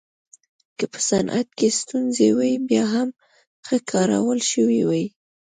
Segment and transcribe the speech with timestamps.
[0.77, 3.09] که په صنعت کې ستونزې وای بیا هم
[3.65, 5.05] ښه کارول شوې وای